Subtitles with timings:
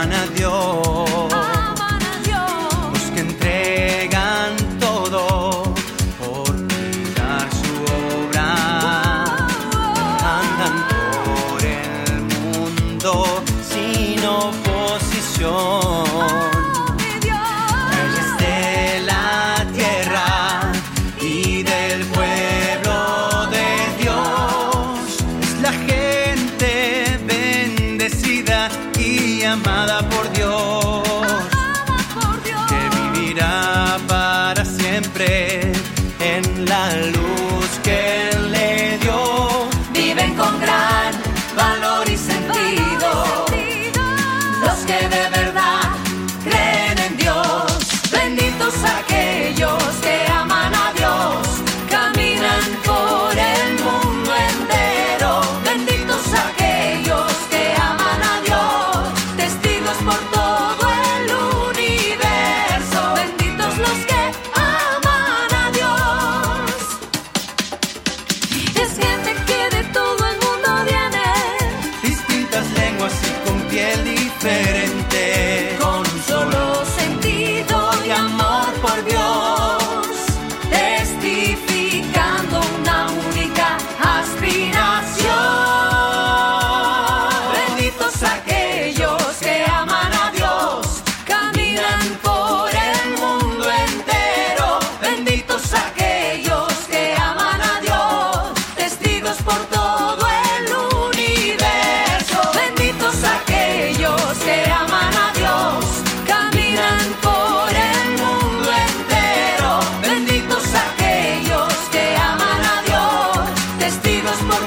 [0.00, 1.10] aman Dios,
[2.92, 5.74] los que entregan todo
[6.20, 6.54] por
[7.16, 7.74] dar su
[8.28, 9.24] obra,
[10.38, 10.76] andan
[11.24, 15.87] por el mundo sin oposición.
[29.44, 31.57] amada por Dios.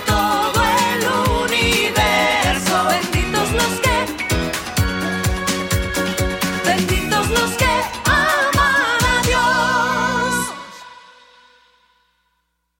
[0.05, 0.40] canto.